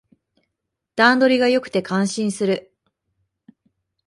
[0.95, 2.73] 段取りが良くて感心する